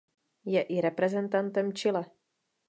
Je 0.53 0.61
i 0.75 0.79
reprezentantem 0.85 1.71
Chile. 1.81 2.03